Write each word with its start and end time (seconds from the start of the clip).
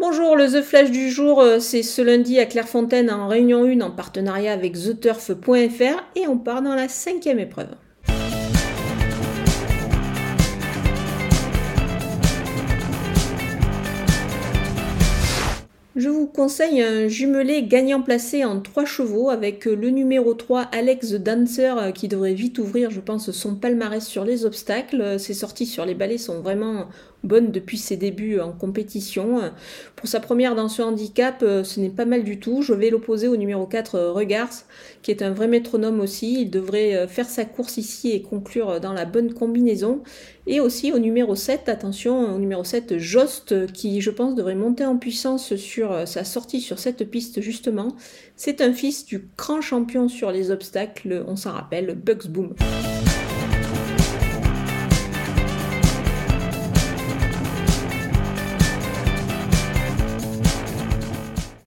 Bonjour, 0.00 0.34
le 0.34 0.46
The 0.46 0.62
Flash 0.62 0.90
du 0.90 1.10
jour, 1.10 1.42
euh, 1.42 1.58
c'est 1.58 1.82
ce 1.82 2.00
lundi 2.00 2.38
à 2.38 2.46
Clairefontaine 2.46 3.10
en 3.10 3.28
réunion 3.28 3.64
1 3.64 3.82
en 3.82 3.90
partenariat 3.90 4.54
avec 4.54 4.72
TheTurf.fr 4.72 6.02
et 6.16 6.26
on 6.26 6.38
part 6.38 6.62
dans 6.62 6.74
la 6.74 6.88
cinquième 6.88 7.38
épreuve. 7.38 7.68
Je 15.96 16.08
vous 16.08 16.28
conseille 16.28 16.80
un 16.82 17.08
jumelé 17.08 17.64
gagnant 17.64 18.00
placé 18.00 18.44
en 18.44 18.60
3 18.60 18.84
chevaux 18.84 19.28
avec 19.28 19.64
le 19.64 19.90
numéro 19.90 20.34
3 20.34 20.60
Alex 20.70 21.08
the 21.08 21.16
Dancer 21.16 21.74
euh, 21.76 21.90
qui 21.90 22.06
devrait 22.06 22.34
vite 22.34 22.60
ouvrir, 22.60 22.92
je 22.92 23.00
pense, 23.00 23.32
son 23.32 23.56
palmarès 23.56 24.06
sur 24.06 24.24
les 24.24 24.44
obstacles. 24.44 25.18
Ses 25.18 25.34
sorties 25.34 25.66
sur 25.66 25.84
les 25.84 25.96
balais 25.96 26.16
sont 26.18 26.42
vraiment 26.42 26.86
bonne 27.24 27.50
depuis 27.50 27.78
ses 27.78 27.96
débuts 27.96 28.40
en 28.40 28.52
compétition. 28.52 29.40
Pour 29.96 30.08
sa 30.08 30.20
première 30.20 30.54
dans 30.54 30.68
ce 30.68 30.82
handicap, 30.82 31.42
euh, 31.42 31.64
ce 31.64 31.80
n'est 31.80 31.90
pas 31.90 32.04
mal 32.04 32.24
du 32.24 32.38
tout. 32.38 32.62
Je 32.62 32.72
vais 32.72 32.90
l'opposer 32.90 33.28
au 33.28 33.36
numéro 33.36 33.66
4 33.66 33.94
euh, 33.94 34.12
Regards, 34.12 34.64
qui 35.02 35.10
est 35.10 35.22
un 35.22 35.30
vrai 35.30 35.48
métronome 35.48 36.00
aussi. 36.00 36.42
Il 36.42 36.50
devrait 36.50 36.94
euh, 36.96 37.06
faire 37.06 37.28
sa 37.28 37.44
course 37.44 37.76
ici 37.76 38.12
et 38.12 38.22
conclure 38.22 38.80
dans 38.80 38.92
la 38.92 39.04
bonne 39.04 39.32
combinaison. 39.34 40.02
Et 40.46 40.60
aussi 40.60 40.92
au 40.92 40.98
numéro 40.98 41.34
7, 41.34 41.68
attention, 41.68 42.34
au 42.34 42.38
numéro 42.38 42.64
7, 42.64 42.98
Jost, 42.98 43.72
qui 43.72 44.00
je 44.00 44.10
pense 44.10 44.34
devrait 44.34 44.54
monter 44.54 44.84
en 44.84 44.96
puissance 44.96 45.54
sur 45.90 46.06
sa 46.06 46.24
sortie 46.24 46.60
sur 46.60 46.78
cette 46.78 47.10
piste 47.10 47.40
justement. 47.40 47.96
C'est 48.36 48.60
un 48.60 48.72
fils 48.72 49.04
du 49.04 49.28
grand 49.36 49.60
champion 49.60 50.08
sur 50.08 50.30
les 50.30 50.50
obstacles, 50.50 51.24
on 51.26 51.36
s'en 51.36 51.52
rappelle, 51.52 51.94
Bugs 51.94 52.28
Boom. 52.28 52.54